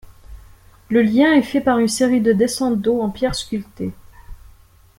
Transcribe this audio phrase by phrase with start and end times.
[0.89, 3.93] Le lien est fait par une série de descentes d'eau en pierre sculptée.